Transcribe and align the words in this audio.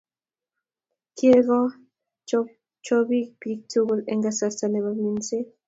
Keiko 1.17 1.59
chopog 2.85 3.09
pig 3.39 3.57
tukul 3.71 3.99
en 4.11 4.19
kasarta 4.25 4.65
nepo 4.69 4.91
minset. 5.03 5.45